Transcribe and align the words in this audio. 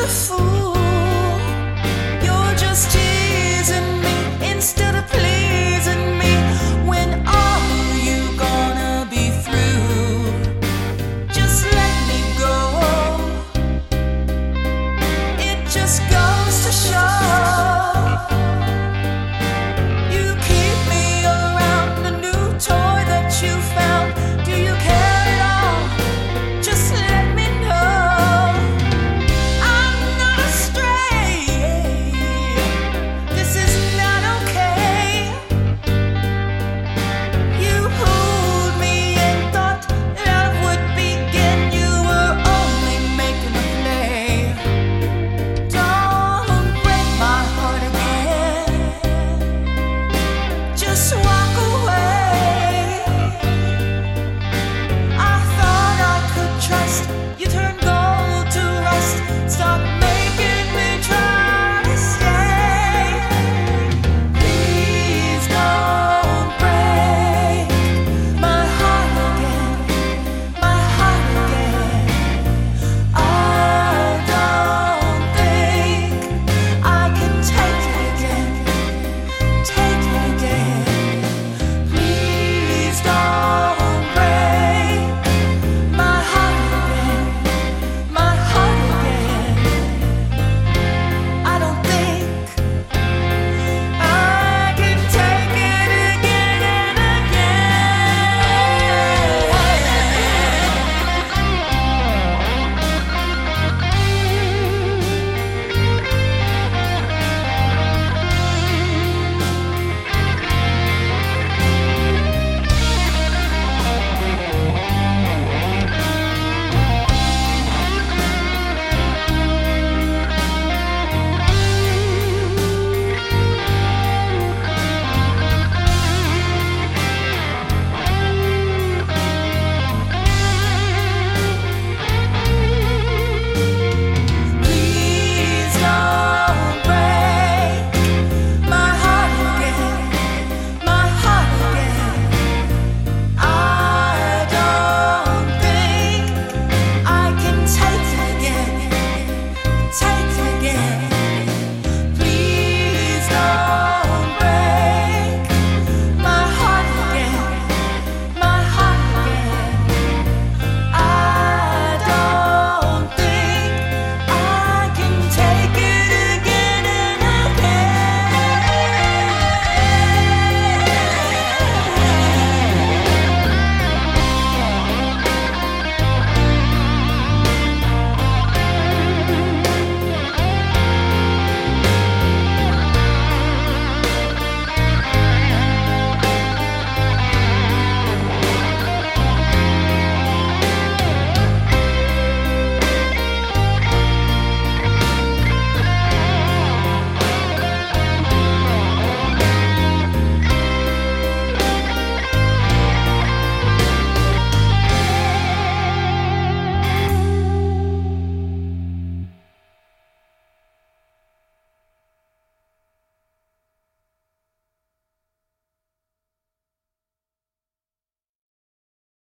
wonderful. 0.00 0.59